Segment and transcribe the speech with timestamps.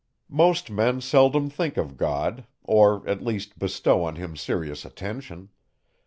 [0.31, 5.49] Most men seldom think of God, or, at least, bestow on him serious attention.